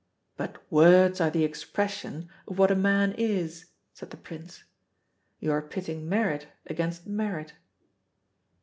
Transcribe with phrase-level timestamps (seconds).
[0.35, 4.63] "But words are the expression of what a man is," said the Prince.
[5.39, 7.53] "You are pitting merit against merit."